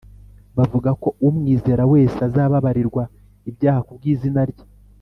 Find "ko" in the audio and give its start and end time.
1.01-1.09